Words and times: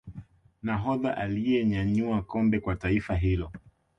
nahodha 0.63 1.17
aliyenyanyua 1.17 2.21
kombe 2.21 2.59
Kwa 2.59 2.75
taifa 2.75 3.15
hilo 3.15 3.51